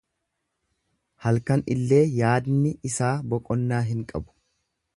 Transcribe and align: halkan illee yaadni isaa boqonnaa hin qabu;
halkan 1.25 1.63
illee 1.75 2.01
yaadni 2.21 2.73
isaa 2.91 3.13
boqonnaa 3.35 3.83
hin 3.91 4.01
qabu; 4.13 4.35